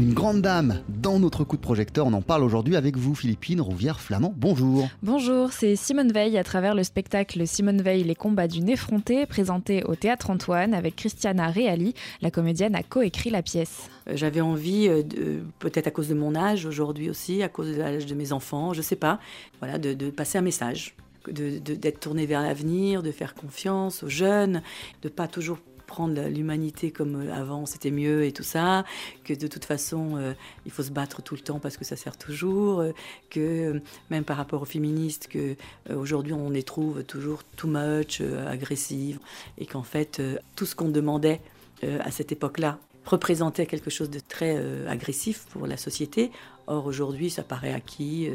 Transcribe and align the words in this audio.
Une 0.00 0.14
grande 0.14 0.40
dame 0.40 0.80
dans 0.88 1.18
notre 1.18 1.44
coup 1.44 1.58
de 1.58 1.60
projecteur. 1.60 2.06
On 2.06 2.14
en 2.14 2.22
parle 2.22 2.42
aujourd'hui 2.42 2.74
avec 2.74 2.96
vous, 2.96 3.14
Philippine 3.14 3.60
Rouvière-Flamand. 3.60 4.32
Bonjour. 4.34 4.88
Bonjour, 5.02 5.52
c'est 5.52 5.76
Simone 5.76 6.10
Veil 6.10 6.38
à 6.38 6.42
travers 6.42 6.74
le 6.74 6.84
spectacle 6.84 7.46
Simone 7.46 7.82
Veil, 7.82 8.04
les 8.04 8.14
combats 8.14 8.48
d'une 8.48 8.70
effrontée, 8.70 9.26
présenté 9.26 9.84
au 9.84 9.96
Théâtre 9.96 10.30
Antoine 10.30 10.72
avec 10.72 10.96
Christiana 10.96 11.50
Reali. 11.50 11.92
La 12.22 12.30
comédienne 12.30 12.74
a 12.76 12.82
coécrit 12.82 13.28
la 13.28 13.42
pièce. 13.42 13.90
Euh, 14.08 14.12
j'avais 14.16 14.40
envie, 14.40 14.88
euh, 14.88 15.42
peut-être 15.58 15.88
à 15.88 15.90
cause 15.90 16.08
de 16.08 16.14
mon 16.14 16.34
âge 16.34 16.64
aujourd'hui 16.64 17.10
aussi, 17.10 17.42
à 17.42 17.50
cause 17.50 17.70
de 17.70 17.76
l'âge 17.76 18.06
de 18.06 18.14
mes 18.14 18.32
enfants, 18.32 18.72
je 18.72 18.80
sais 18.80 18.96
pas, 18.96 19.20
voilà, 19.58 19.76
de, 19.76 19.92
de 19.92 20.08
passer 20.08 20.38
un 20.38 20.40
message 20.40 20.96
d'être 21.30 22.00
tourné 22.00 22.24
vers 22.24 22.40
l'avenir, 22.40 23.02
de 23.02 23.12
faire 23.12 23.34
confiance 23.34 24.02
aux 24.02 24.08
jeunes, 24.08 24.62
de 25.02 25.10
pas 25.10 25.28
toujours 25.28 25.58
prendre 25.90 26.22
l'humanité 26.28 26.92
comme 26.92 27.16
euh, 27.16 27.34
avant 27.34 27.66
c'était 27.66 27.90
mieux 27.90 28.24
et 28.24 28.30
tout 28.30 28.44
ça, 28.44 28.84
que 29.24 29.34
de 29.34 29.48
toute 29.48 29.64
façon 29.64 30.16
euh, 30.16 30.34
il 30.64 30.70
faut 30.70 30.84
se 30.84 30.92
battre 30.92 31.20
tout 31.20 31.34
le 31.34 31.40
temps 31.40 31.58
parce 31.58 31.76
que 31.76 31.84
ça 31.84 31.96
sert 31.96 32.16
toujours, 32.16 32.78
euh, 32.78 32.92
que 33.28 33.82
même 34.08 34.22
par 34.22 34.36
rapport 34.36 34.62
aux 34.62 34.70
féministes, 34.76 35.26
que 35.26 35.56
aujourd'hui 35.92 36.32
on 36.32 36.48
les 36.48 36.62
trouve 36.62 37.02
toujours 37.02 37.42
too 37.56 37.66
much, 37.68 38.22
agressives, 38.46 39.18
et 39.58 39.66
qu'en 39.66 39.82
fait 39.82 40.22
tout 40.54 40.64
ce 40.64 40.76
qu'on 40.76 40.88
demandait 40.88 41.40
à 41.82 42.10
cette 42.10 42.30
époque-là 42.30 42.78
représentait 43.04 43.66
quelque 43.66 43.90
chose 43.90 44.10
de 44.10 44.20
très 44.20 44.54
agressif 44.86 45.46
pour 45.50 45.66
la 45.66 45.76
société. 45.76 46.30
Or 46.66 46.86
aujourd'hui 46.86 47.30
ça 47.30 47.42
paraît 47.42 47.72
acquis 47.72 48.30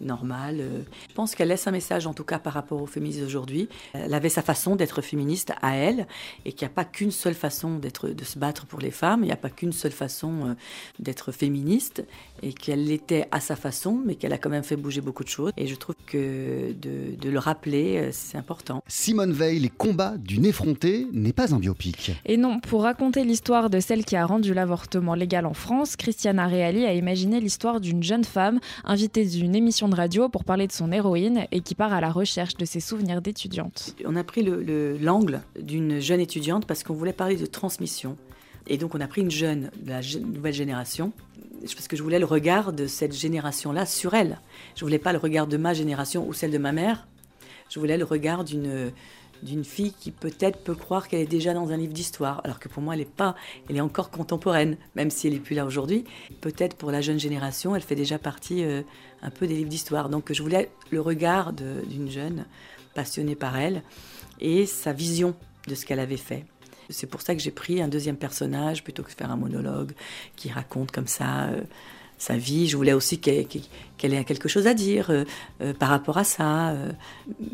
normale. 0.00 0.62
Je 1.08 1.14
pense 1.14 1.34
qu'elle 1.34 1.48
laisse 1.48 1.66
un 1.66 1.72
message, 1.72 2.06
en 2.06 2.14
tout 2.14 2.24
cas 2.24 2.38
par 2.38 2.52
rapport 2.52 2.80
aux 2.80 2.86
féministes 2.86 3.20
d'aujourd'hui. 3.20 3.68
Elle 3.92 4.14
avait 4.14 4.28
sa 4.28 4.42
façon 4.42 4.76
d'être 4.76 5.02
féministe 5.02 5.52
à 5.62 5.76
elle, 5.76 6.06
et 6.44 6.52
qu'il 6.52 6.66
n'y 6.66 6.72
a 6.72 6.74
pas 6.74 6.84
qu'une 6.84 7.10
seule 7.10 7.34
façon 7.34 7.78
d'être, 7.78 8.08
de 8.08 8.24
se 8.24 8.38
battre 8.38 8.66
pour 8.66 8.80
les 8.80 8.90
femmes, 8.90 9.22
il 9.22 9.26
n'y 9.26 9.32
a 9.32 9.36
pas 9.36 9.50
qu'une 9.50 9.72
seule 9.72 9.92
façon 9.92 10.48
euh, 10.48 10.54
d'être 10.98 11.32
féministe, 11.32 12.04
et 12.42 12.52
qu'elle 12.52 12.84
l'était 12.84 13.26
à 13.30 13.40
sa 13.40 13.56
façon, 13.56 14.00
mais 14.04 14.14
qu'elle 14.14 14.32
a 14.32 14.38
quand 14.38 14.50
même 14.50 14.62
fait 14.62 14.76
bouger 14.76 15.00
beaucoup 15.00 15.24
de 15.24 15.28
choses. 15.28 15.52
Et 15.56 15.66
je 15.66 15.74
trouve 15.74 15.96
que 16.06 16.72
de, 16.72 17.28
le 17.28 17.38
rappeler, 17.38 17.98
euh, 17.98 18.08
c'est 18.12 18.38
important. 18.38 18.82
Simone 18.88 19.32
Veil, 19.32 19.58
Les 19.58 19.68
combats 19.68 20.14
d'une 20.16 20.44
effrontée 20.44 21.06
n'est 21.12 21.32
pas 21.32 21.54
un 21.54 21.58
biopic. 21.58 22.12
Et 22.24 22.36
non, 22.36 22.60
pour 22.60 22.82
raconter 22.82 23.24
l'histoire 23.24 23.70
de 23.70 23.80
celle 23.80 24.04
qui 24.04 24.16
a 24.16 24.24
rendu 24.24 24.54
l'avortement 24.54 25.14
légal 25.14 25.46
en 25.46 25.54
France, 25.54 25.96
Christiana 25.96 26.46
Reali 26.46 26.86
a 26.86 26.94
imaginé 26.94 27.40
l'histoire 27.40 27.80
d'une 27.80 28.02
jeune 28.02 28.24
femme 28.24 28.60
invitée 28.84 29.24
d'une 29.24 29.54
émission 29.54 29.87
radio 29.94 30.28
pour 30.28 30.44
parler 30.44 30.66
de 30.66 30.72
son 30.72 30.92
héroïne 30.92 31.46
et 31.52 31.60
qui 31.60 31.74
part 31.74 31.92
à 31.92 32.00
la 32.00 32.10
recherche 32.10 32.56
de 32.56 32.64
ses 32.64 32.80
souvenirs 32.80 33.22
d'étudiante. 33.22 33.94
On 34.04 34.16
a 34.16 34.24
pris 34.24 34.42
l'angle 35.00 35.40
d'une 35.60 36.00
jeune 36.00 36.20
étudiante 36.20 36.66
parce 36.66 36.82
qu'on 36.82 36.94
voulait 36.94 37.12
parler 37.12 37.36
de 37.36 37.46
transmission. 37.46 38.16
Et 38.66 38.76
donc 38.76 38.94
on 38.94 39.00
a 39.00 39.06
pris 39.06 39.22
une 39.22 39.30
jeune, 39.30 39.70
de 39.82 39.90
la 39.90 40.00
nouvelle 40.20 40.54
génération, 40.54 41.12
parce 41.60 41.88
que 41.88 41.96
je 41.96 42.02
voulais 42.02 42.18
le 42.18 42.26
regard 42.26 42.72
de 42.72 42.86
cette 42.86 43.14
génération-là 43.14 43.86
sur 43.86 44.14
elle. 44.14 44.40
Je 44.76 44.84
voulais 44.84 44.98
pas 44.98 45.12
le 45.12 45.18
regard 45.18 45.46
de 45.46 45.56
ma 45.56 45.74
génération 45.74 46.26
ou 46.28 46.32
celle 46.32 46.50
de 46.50 46.58
ma 46.58 46.72
mère. 46.72 47.06
Je 47.70 47.80
voulais 47.80 47.98
le 47.98 48.04
regard 48.04 48.44
d'une 48.44 48.92
d'une 49.42 49.64
fille 49.64 49.92
qui 49.92 50.10
peut-être 50.10 50.58
peut 50.58 50.74
croire 50.74 51.08
qu'elle 51.08 51.20
est 51.20 51.26
déjà 51.26 51.54
dans 51.54 51.70
un 51.70 51.76
livre 51.76 51.92
d'histoire, 51.92 52.40
alors 52.44 52.58
que 52.58 52.68
pour 52.68 52.82
moi 52.82 52.94
elle 52.94 53.00
n'est 53.00 53.06
pas, 53.06 53.34
elle 53.68 53.76
est 53.76 53.80
encore 53.80 54.10
contemporaine, 54.10 54.76
même 54.94 55.10
si 55.10 55.26
elle 55.26 55.34
n'est 55.34 55.40
plus 55.40 55.54
là 55.54 55.64
aujourd'hui. 55.64 56.04
Peut-être 56.40 56.76
pour 56.76 56.90
la 56.90 57.00
jeune 57.00 57.18
génération, 57.18 57.74
elle 57.74 57.82
fait 57.82 57.94
déjà 57.94 58.18
partie 58.18 58.64
euh, 58.64 58.82
un 59.22 59.30
peu 59.30 59.46
des 59.46 59.54
livres 59.54 59.68
d'histoire. 59.68 60.08
Donc 60.08 60.32
je 60.32 60.42
voulais 60.42 60.70
le 60.90 61.00
regard 61.00 61.52
d'une 61.52 62.10
jeune 62.10 62.46
passionnée 62.94 63.36
par 63.36 63.56
elle 63.56 63.82
et 64.40 64.66
sa 64.66 64.92
vision 64.92 65.34
de 65.66 65.74
ce 65.74 65.84
qu'elle 65.86 66.00
avait 66.00 66.16
fait. 66.16 66.44
C'est 66.90 67.06
pour 67.06 67.20
ça 67.20 67.34
que 67.34 67.40
j'ai 67.40 67.50
pris 67.50 67.82
un 67.82 67.88
deuxième 67.88 68.16
personnage 68.16 68.82
plutôt 68.82 69.02
que 69.02 69.10
de 69.10 69.14
faire 69.14 69.30
un 69.30 69.36
monologue 69.36 69.92
qui 70.36 70.50
raconte 70.50 70.90
comme 70.90 71.06
ça. 71.06 71.44
Euh, 71.44 71.60
sa 72.18 72.36
vie. 72.36 72.66
Je 72.66 72.76
voulais 72.76 72.92
aussi 72.92 73.18
qu'elle 73.18 74.14
ait 74.14 74.24
quelque 74.24 74.48
chose 74.48 74.66
à 74.66 74.74
dire 74.74 75.10
euh, 75.10 75.24
euh, 75.62 75.72
par 75.72 75.88
rapport 75.88 76.18
à 76.18 76.24
ça. 76.24 76.70
Euh, 76.70 76.92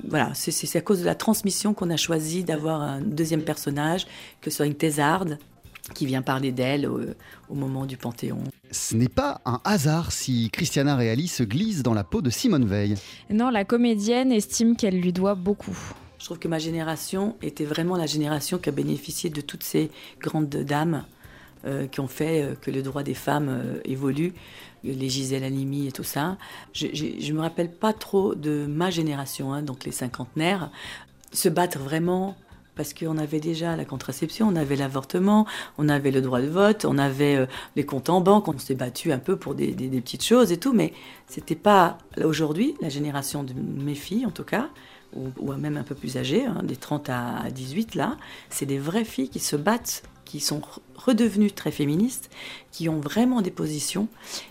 voilà, 0.09 0.33
c'est 0.35 0.77
à 0.77 0.81
cause 0.81 1.01
de 1.01 1.05
la 1.05 1.15
transmission 1.15 1.75
qu'on 1.75 1.91
a 1.91 1.97
choisi 1.97 2.45
d'avoir 2.45 2.81
un 2.81 3.01
deuxième 3.01 3.43
personnage, 3.43 4.07
que 4.41 4.51
ce 4.51 4.57
soit 4.57 4.67
une 4.67 4.75
thésarde 4.75 5.39
qui 5.95 6.07
vient 6.07 6.23
parler 6.23 6.51
d'elle 6.51 6.89
au, 6.89 7.55
moment 7.55 7.85
du 7.85 7.99
Panthéon. 7.99 8.43
Ce 8.71 8.97
n'est 8.97 9.09
pas 9.09 9.43
un 9.45 9.61
hasard 9.65 10.13
si 10.13 10.49
Christiana 10.51 10.97
Reali 10.97 11.29
se 11.29 11.43
glisse 11.43 11.83
dans 11.83 11.93
la 11.93 12.05
peau 12.05 12.23
de 12.23 12.31
Simone 12.31 12.65
Veil. 12.65 12.95
Non, 13.29 13.51
la 13.51 13.65
comédienne 13.65 14.33
estime 14.33 14.77
qu'elle 14.77 14.99
lui 14.99 15.13
doit 15.13 15.35
beaucoup. 15.35 15.77
Je 16.19 16.25
trouve 16.25 16.39
que 16.39 16.49
ma 16.49 16.59
génération 16.59 17.37
était 17.43 17.67
vraiment 17.67 17.97
la 17.97 18.07
génération 18.07 18.57
qui 18.57 18.71
a 18.71 18.73
bénéficié 18.73 19.29
de 19.29 19.43
toutes 19.43 19.63
ces 19.63 19.91
grandes 20.21 20.49
dames 20.49 21.05
qui 21.91 22.01
ont 22.01 22.09
fait 22.09 22.43
euh, 22.43 22.55
que 22.55 22.71
le 22.71 22.83
droit 22.83 23.03
des 23.03 23.15
femmes 23.15 23.49
euh, 23.49 23.81
évolue, 23.85 24.33
les 24.83 25.09
Gisèle 25.09 25.45
Halimi 25.45 25.87
et 25.87 25.93
tout 25.93 26.05
ça. 26.05 26.37
Je 26.75 26.87
ne 26.87 27.33
me 27.33 27.41
rappelle 27.41 27.71
pas 27.71 27.93
trop 27.93 28.35
de 28.35 28.67
ma 28.67 28.91
génération, 28.91 29.53
hein, 29.53 29.63
donc 29.63 29.85
les 29.85 29.93
cinquantenaires, 29.93 30.71
se 31.33 31.49
battre 31.49 31.79
vraiment 31.79 32.37
parce 32.77 32.93
qu'on 32.93 33.19
avait 33.19 33.41
déjà 33.41 33.77
la 33.77 33.85
contraception, 33.85 34.49
on 34.49 34.57
avait 34.57 34.75
l'avortement, 34.75 35.47
on 35.79 35.89
avait 35.89 36.11
le 36.11 36.21
droit 36.21 36.41
de 36.41 36.49
vote, 36.49 36.85
on 36.85 36.99
avait 36.99 37.47
les 37.77 37.87
comptes 37.87 38.11
en 38.11 38.21
banque, 38.21 38.49
on 38.49 38.59
s'est 38.59 38.75
battu 38.75 39.13
un 39.13 39.21
peu 39.21 39.37
pour 39.37 39.55
des, 39.55 39.73
petites 39.73 40.25
choses 40.25 40.51
et 40.51 40.57
tout, 40.57 40.73
mais 40.73 40.93
c'était 41.29 41.55
pas 41.55 41.99
aujourd'hui, 42.23 42.75
la 42.81 42.89
génération 42.89 43.45
de 43.45 43.55
mes 43.55 43.95
filles 43.95 44.27
en 44.27 44.33
tout 44.33 44.43
cas, 44.43 44.71
ou, 45.15 45.53
même 45.53 45.77
un 45.77 45.85
peu 45.85 45.95
plus 45.95 46.17
âgées, 46.17 46.47
hein, 46.47 46.63
des 46.65 46.75
30 46.75 47.09
à 47.11 47.45
18 47.53 47.95
là, 47.95 48.17
c'est 48.51 48.67
des 48.67 48.79
vraies 48.79 49.05
filles 49.05 49.29
qui 49.29 49.39
se 49.39 49.55
battent 49.55 50.03
qui 50.35 50.41
sont 50.41 50.63
redevenues 50.97 51.53
très 51.53 51.71
féministes, 51.71 52.29
qui 52.73 52.89
ont 52.89 52.99
vraiment 52.99 53.41
des 53.41 53.53
positions 53.53 54.09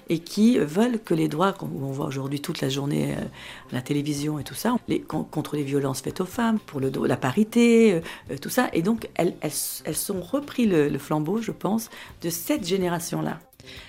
et 0.08 0.20
qui 0.20 0.58
veulent 0.58 0.98
que 0.98 1.14
les 1.14 1.28
droits, 1.28 1.52
qu'on 1.52 1.68
voit 1.68 2.06
aujourd'hui 2.06 2.40
toute 2.40 2.62
la 2.62 2.70
journée 2.70 3.16
euh, 3.18 3.22
à 3.70 3.74
la 3.74 3.82
télévision 3.82 4.40
et 4.40 4.46
tout 4.46 4.54
ça, 4.54 4.78
contre 5.10 5.58
les 5.58 5.64
violences 5.64 6.00
faites 6.00 6.22
aux 6.22 6.26
femmes, 6.26 6.58
pour 6.58 6.80
le, 6.80 6.90
la 7.06 7.18
parité, 7.18 7.96
euh, 7.96 8.02
euh, 8.32 8.38
tout 8.38 8.48
ça. 8.48 8.70
Et 8.72 8.82
donc, 8.82 9.10
elles, 9.16 9.36
elles, 9.42 9.52
elles 9.84 9.98
sont 9.98 10.22
repris 10.22 10.68
le 10.68 10.98
flambeau, 10.98 11.42
je 11.42 11.52
pense, 11.52 11.90
de 12.22 12.30
cette 12.30 12.66
génération-là. 12.66 13.42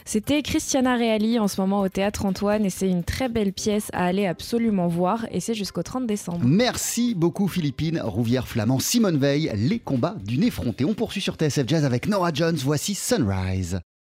C'était 0.04 0.42
Christiana 0.42 0.96
Reali 0.96 1.38
en 1.38 1.48
ce 1.48 1.60
moment 1.60 1.80
au 1.80 1.88
Théâtre 1.88 2.26
Antoine 2.26 2.64
et 2.64 2.70
c'est 2.70 2.88
une 2.88 3.04
très 3.04 3.28
belle 3.28 3.52
pièce 3.52 3.88
à 3.92 4.04
aller 4.04 4.26
absolument 4.26 4.88
voir 4.88 5.26
et 5.30 5.40
c'est 5.40 5.54
jusqu'au 5.54 5.82
30 5.82 6.06
décembre. 6.06 6.44
Merci 6.44 7.14
beaucoup 7.14 7.48
Philippine, 7.48 8.00
Rouvière 8.02 8.48
Flamand, 8.48 8.78
Simone 8.78 9.18
Veil, 9.18 9.50
les 9.54 9.78
combats 9.78 10.16
d'une 10.24 10.42
effrontée. 10.42 10.84
On 10.84 10.94
poursuit 10.94 11.20
sur 11.20 11.34
TSF 11.34 11.66
Jazz 11.66 11.84
avec 11.84 12.08
Nora 12.08 12.30
Jones, 12.32 12.56
voici 12.56 12.94
Sunrise. 12.94 13.80